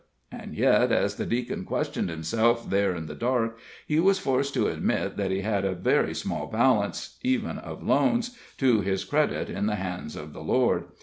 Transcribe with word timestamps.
And 0.31 0.55
yet, 0.55 0.91
as 0.91 1.17
the 1.17 1.27
Deacon 1.27 1.63
questioned 1.63 2.09
himself 2.09 2.67
there 2.67 2.95
in 2.95 3.05
the 3.05 3.13
dark, 3.13 3.59
he 3.85 3.99
was 3.99 4.17
forced 4.17 4.51
to 4.55 4.65
admit 4.67 5.15
that 5.17 5.29
he 5.29 5.41
had 5.41 5.63
a 5.63 5.73
very 5.75 6.15
small 6.15 6.47
balance 6.47 7.19
even 7.21 7.59
of 7.59 7.83
loans 7.83 8.35
to 8.57 8.81
his 8.81 9.03
credit 9.05 9.47
in 9.47 9.67
the 9.67 9.75
hands 9.75 10.15
of 10.15 10.33
the 10.33 10.41
Lord. 10.41 10.85